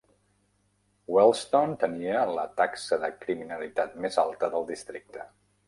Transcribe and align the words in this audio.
Wealdstone 1.15 1.77
tenia 1.83 2.23
la 2.39 2.47
taxa 2.63 3.01
de 3.05 3.13
criminalitat 3.27 3.95
més 4.07 4.21
alta 4.27 4.53
del 4.57 4.69
districte. 4.75 5.31